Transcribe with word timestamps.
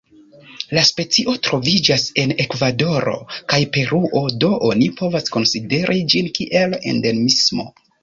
La 0.77 0.83
specio 0.87 1.35
troviĝas 1.47 2.05
en 2.23 2.33
Ekvadoro 2.47 3.15
kaj 3.53 3.61
Peruo, 3.77 4.25
do 4.47 4.53
oni 4.73 4.91
povas 5.03 5.33
konsideri 5.39 6.03
ĝin 6.17 6.35
kiel 6.41 6.79
endemismo. 6.95 7.73